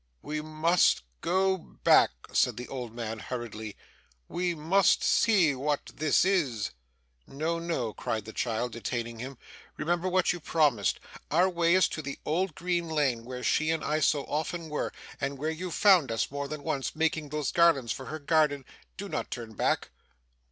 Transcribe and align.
'We 0.23 0.41
must 0.41 1.03
go 1.21 1.57
back,' 1.59 2.25
said 2.33 2.57
the 2.57 2.67
old 2.67 2.91
man, 2.91 3.19
hurriedly. 3.19 3.77
'We 4.29 4.55
must 4.55 5.03
see 5.03 5.53
what 5.53 5.91
this 5.93 6.25
is.' 6.25 6.71
'No, 7.27 7.59
no,' 7.59 7.93
cried 7.93 8.25
the 8.25 8.33
child, 8.33 8.71
detaining 8.71 9.19
him. 9.19 9.37
'Remember 9.77 10.09
what 10.09 10.33
you 10.33 10.39
promised. 10.39 10.99
Our 11.29 11.47
way 11.47 11.75
is 11.75 11.87
to 11.89 12.01
the 12.01 12.17
old 12.25 12.55
green 12.55 12.87
lane, 12.89 13.25
where 13.25 13.43
she 13.43 13.69
and 13.69 13.83
I 13.83 13.99
so 13.99 14.23
often 14.23 14.69
were, 14.69 14.91
and 15.19 15.37
where 15.37 15.51
you 15.51 15.69
found 15.69 16.11
us, 16.11 16.31
more 16.31 16.47
than 16.47 16.63
once, 16.63 16.95
making 16.95 17.29
those 17.29 17.51
garlands 17.51 17.91
for 17.91 18.05
her 18.07 18.17
garden. 18.17 18.65
Do 18.97 19.07
not 19.07 19.29
turn 19.29 19.53
back! 19.53 19.91